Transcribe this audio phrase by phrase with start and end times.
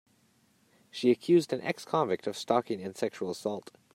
[0.89, 3.69] She accused an ex-convict of stalking and sexual assault.